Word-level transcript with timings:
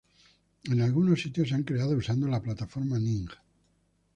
Algunos 0.81 1.21
sitios 1.21 1.49
se 1.49 1.53
han 1.53 1.61
creado 1.61 1.95
usando 1.95 2.27
la 2.27 2.41
plataforma 2.41 2.97
Ning. 2.97 3.29